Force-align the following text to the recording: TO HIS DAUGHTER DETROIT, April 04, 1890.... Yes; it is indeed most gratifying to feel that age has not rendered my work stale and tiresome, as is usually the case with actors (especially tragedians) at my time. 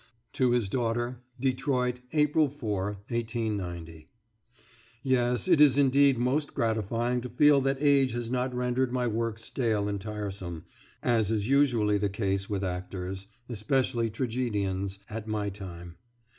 TO 0.33 0.49
HIS 0.49 0.67
DAUGHTER 0.67 1.21
DETROIT, 1.39 1.99
April 2.13 2.49
04, 2.49 2.85
1890.... 3.09 4.07
Yes; 5.03 5.47
it 5.47 5.61
is 5.61 5.77
indeed 5.77 6.17
most 6.17 6.55
gratifying 6.55 7.21
to 7.21 7.29
feel 7.29 7.61
that 7.61 7.77
age 7.79 8.13
has 8.13 8.31
not 8.31 8.51
rendered 8.51 8.91
my 8.91 9.05
work 9.05 9.37
stale 9.37 9.87
and 9.87 10.01
tiresome, 10.01 10.65
as 11.03 11.29
is 11.29 11.47
usually 11.47 11.99
the 11.99 12.09
case 12.09 12.49
with 12.49 12.63
actors 12.63 13.27
(especially 13.47 14.09
tragedians) 14.09 14.97
at 15.07 15.27
my 15.27 15.51
time. 15.51 15.97